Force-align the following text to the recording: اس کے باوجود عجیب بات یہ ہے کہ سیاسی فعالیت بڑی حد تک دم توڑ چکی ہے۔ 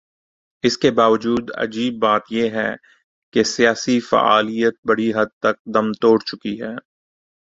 اس 0.63 0.77
کے 0.77 0.91
باوجود 0.91 1.51
عجیب 1.55 1.99
بات 1.99 2.31
یہ 2.31 2.49
ہے 2.49 2.69
کہ 3.33 3.43
سیاسی 3.43 3.99
فعالیت 3.99 4.75
بڑی 4.87 5.11
حد 5.13 5.29
تک 5.39 5.55
دم 5.73 5.91
توڑ 6.01 6.17
چکی 6.19 6.61
ہے۔ 6.61 6.73